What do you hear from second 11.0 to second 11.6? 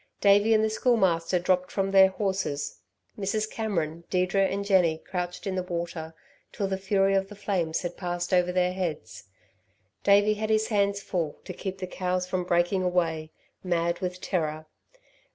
full to